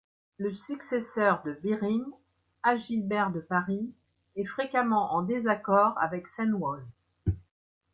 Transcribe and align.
Le 0.39 0.51
successeur 0.51 1.43
de 1.43 1.53
Birin, 1.53 2.01
Agilbert 2.63 3.29
de 3.29 3.39
Paris, 3.39 3.93
est 4.35 4.45
fréquemment 4.45 5.13
en 5.13 5.21
désaccord 5.21 5.95
avec 5.99 6.27
Cenwalh. 6.27 6.83